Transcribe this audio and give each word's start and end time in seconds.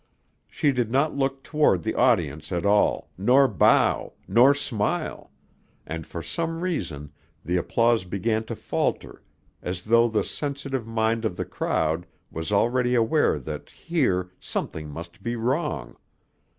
She 0.47 0.71
did 0.71 0.89
not 0.89 1.15
look 1.15 1.43
toward 1.43 1.83
the 1.83 1.93
audience 1.93 2.51
at 2.51 2.65
all, 2.65 3.11
nor 3.19 3.47
bow, 3.47 4.13
nor 4.27 4.55
smile, 4.55 5.29
and 5.85 6.07
for 6.07 6.23
some 6.23 6.61
reason 6.61 7.11
the 7.45 7.57
applause 7.57 8.03
began 8.03 8.43
to 8.45 8.55
falter 8.55 9.21
as 9.61 9.83
though 9.83 10.07
the 10.09 10.23
sensitive 10.23 10.87
mind 10.87 11.23
of 11.23 11.35
the 11.37 11.45
crowd 11.45 12.07
was 12.31 12.51
already 12.51 12.95
aware 12.95 13.37
that 13.37 13.69
here 13.69 14.31
something 14.39 14.89
must 14.89 15.21
be 15.21 15.35
wrong. 15.35 15.95